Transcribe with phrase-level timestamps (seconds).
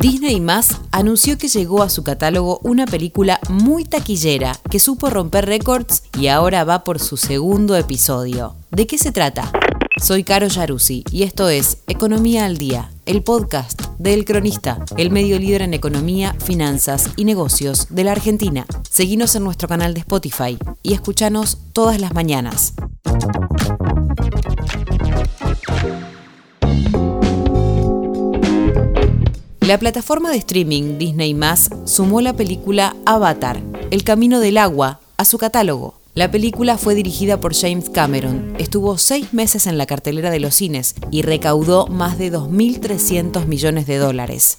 [0.00, 5.44] Disney Más anunció que llegó a su catálogo una película muy taquillera que supo romper
[5.46, 8.56] récords y ahora va por su segundo episodio.
[8.70, 9.52] ¿De qué se trata?
[10.02, 15.10] Soy Caro Yaruzzi y esto es Economía al Día, el podcast de El Cronista, el
[15.10, 18.64] medio líder en economía, finanzas y negocios de la Argentina.
[18.88, 22.74] Seguinos en nuestro canal de Spotify y escuchanos todas las mañanas.
[29.68, 33.60] La plataforma de streaming Disney Más sumó la película Avatar,
[33.90, 35.94] El Camino del Agua, a su catálogo.
[36.14, 40.54] La película fue dirigida por James Cameron, estuvo seis meses en la cartelera de los
[40.54, 44.56] cines y recaudó más de 2.300 millones de dólares.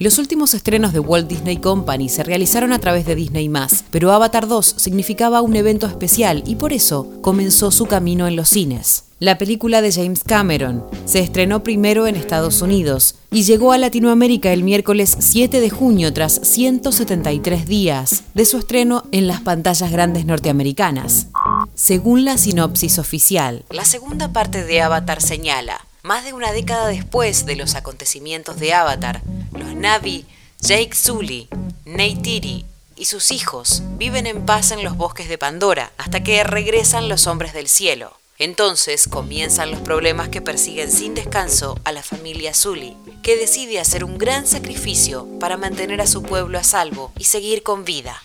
[0.00, 3.48] Los últimos estrenos de Walt Disney Company se realizaron a través de Disney
[3.92, 8.48] pero Avatar 2 significaba un evento especial y por eso comenzó su camino en los
[8.48, 9.04] cines.
[9.20, 14.52] La película de James Cameron se estrenó primero en Estados Unidos y llegó a Latinoamérica
[14.52, 20.24] el miércoles 7 de junio tras 173 días de su estreno en las pantallas grandes
[20.24, 21.26] norteamericanas.
[21.74, 27.44] Según la sinopsis oficial, la segunda parte de Avatar señala, más de una década después
[27.44, 30.26] de los acontecimientos de Avatar, los Navi,
[30.60, 31.48] Jake Sully,
[31.86, 37.08] Neytiri y sus hijos viven en paz en los bosques de Pandora hasta que regresan
[37.08, 38.12] los hombres del cielo.
[38.40, 44.04] Entonces comienzan los problemas que persiguen sin descanso a la familia Zully, que decide hacer
[44.04, 48.22] un gran sacrificio para mantener a su pueblo a salvo y seguir con vida.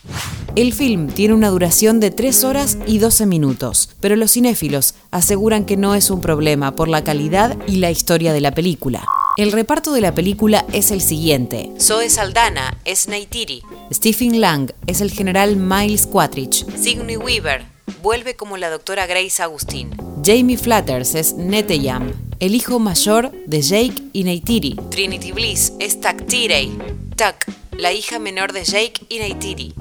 [0.54, 5.64] El film tiene una duración de 3 horas y 12 minutos, pero los cinéfilos aseguran
[5.64, 9.04] que no es un problema por la calidad y la historia de la película.
[9.36, 11.72] El reparto de la película es el siguiente.
[11.80, 13.64] Zoe Saldana es Neytiri.
[13.92, 16.64] Stephen Lang es el general Miles Quatrich.
[16.76, 17.64] Sigourney Weaver
[18.00, 20.03] vuelve como la doctora Grace Agustín.
[20.24, 24.74] Jamie Flatters es Neteyam, el hijo mayor de Jake y Neytiri.
[24.90, 26.78] Trinity Bliss es Tak Tirey,
[27.14, 29.74] Tak, la hija menor de Jake y Neytiri.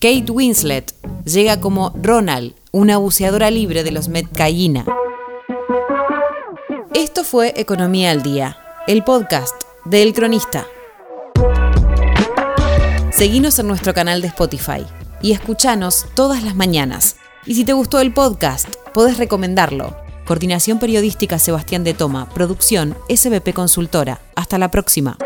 [0.00, 0.94] Kate Winslet
[1.26, 4.86] llega como Ronald, una buceadora libre de los Metcaína.
[6.94, 9.54] Esto fue Economía al Día, el podcast
[9.84, 10.66] de El Cronista.
[13.12, 14.86] Seguinos en nuestro canal de Spotify
[15.20, 17.16] y escuchanos todas las mañanas.
[17.44, 19.96] Y si te gustó el podcast, podés recomendarlo.
[20.30, 24.20] Coordinación Periodística Sebastián de Toma, Producción SBP Consultora.
[24.36, 25.18] Hasta la próxima.